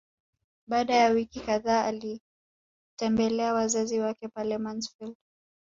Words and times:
Baada 0.67 0.95
ya 0.95 1.09
wiki 1.09 1.39
kadhaa 1.39 1.85
alitembelea 1.85 3.53
wazazi 3.53 3.99
wake 3.99 4.27
pale 4.27 4.57
Mansfeld 4.57 5.15